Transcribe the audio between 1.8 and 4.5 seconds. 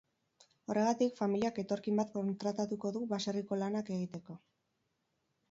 bat kontratatuko du baserriko lanak egiteko.